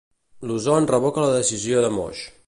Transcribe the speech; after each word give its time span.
Luzón 0.47 0.87
revoca 0.95 1.21
la 1.25 1.35
decisió 1.35 1.83
de 1.87 1.93
Moix. 1.99 2.23